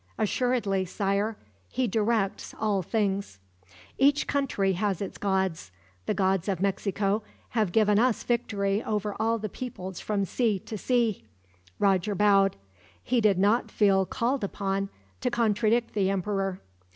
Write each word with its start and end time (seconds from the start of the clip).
"Assuredly, 0.17 0.83
Sire. 0.85 1.37
He 1.69 1.87
directs 1.87 2.55
all 2.59 2.81
things." 2.81 3.37
"Each 3.99 4.25
country 4.25 4.73
has 4.73 4.99
its 4.99 5.19
gods. 5.19 5.71
The 6.07 6.15
gods 6.15 6.47
of 6.49 6.59
Mexico 6.59 7.21
have 7.49 7.71
given 7.71 7.99
us 7.99 8.23
victory 8.23 8.81
over 8.83 9.15
all 9.19 9.37
the 9.37 9.47
peoples 9.47 9.99
from 9.99 10.25
sea 10.25 10.57
to 10.57 10.75
sea." 10.75 11.23
Roger 11.77 12.15
bowed. 12.15 12.55
He 13.03 13.21
did 13.21 13.37
not 13.37 13.69
feel 13.69 14.07
called 14.07 14.43
upon 14.43 14.89
to 15.19 15.29
contradict 15.29 15.93
the 15.93 16.09
emperor. 16.09 16.59